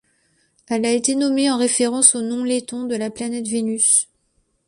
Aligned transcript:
Elle 0.67 0.83
a 0.87 0.93
été 0.93 1.13
nommée 1.13 1.51
en 1.51 1.59
référence 1.59 2.15
au 2.15 2.23
nom 2.23 2.43
letton 2.43 2.85
de 2.85 2.95
la 2.95 3.11
planète 3.11 3.47
Vénus. 3.47 4.07